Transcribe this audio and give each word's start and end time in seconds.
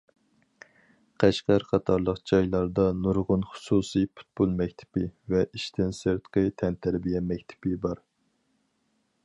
قەشقەر 1.23 1.65
قاتارلىق 1.71 2.21
جايلاردا 2.31 2.85
نۇرغۇن 3.03 3.45
خۇسۇسىي 3.51 4.09
پۇتبول 4.15 4.57
مەكتىپى 4.63 5.05
ۋە 5.35 5.45
ئىشتىن 5.47 5.93
سىرتقى 6.01 6.47
تەنتەربىيە 6.63 7.25
مەكتىپى 7.33 7.77
بار. 7.85 8.03